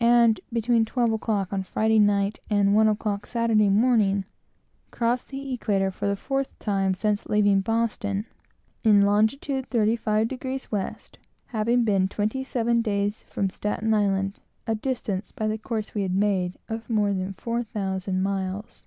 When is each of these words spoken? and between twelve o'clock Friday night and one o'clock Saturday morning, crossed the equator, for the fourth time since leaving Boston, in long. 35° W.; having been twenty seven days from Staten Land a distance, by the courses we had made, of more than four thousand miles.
and 0.00 0.40
between 0.50 0.86
twelve 0.86 1.12
o'clock 1.12 1.50
Friday 1.66 1.98
night 1.98 2.40
and 2.48 2.74
one 2.74 2.88
o'clock 2.88 3.26
Saturday 3.26 3.68
morning, 3.68 4.24
crossed 4.90 5.28
the 5.28 5.52
equator, 5.52 5.90
for 5.90 6.06
the 6.08 6.16
fourth 6.16 6.58
time 6.58 6.94
since 6.94 7.26
leaving 7.26 7.60
Boston, 7.60 8.24
in 8.84 9.02
long. 9.02 9.26
35° 9.26 10.68
W.; 10.70 10.94
having 11.48 11.84
been 11.84 12.08
twenty 12.08 12.42
seven 12.42 12.80
days 12.80 13.22
from 13.24 13.50
Staten 13.50 13.90
Land 13.90 14.40
a 14.66 14.74
distance, 14.74 15.30
by 15.30 15.46
the 15.46 15.58
courses 15.58 15.94
we 15.94 16.04
had 16.04 16.14
made, 16.14 16.56
of 16.70 16.88
more 16.88 17.12
than 17.12 17.34
four 17.34 17.62
thousand 17.62 18.22
miles. 18.22 18.86